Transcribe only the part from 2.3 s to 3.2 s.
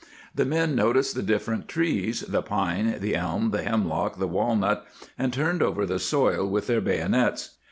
pine, the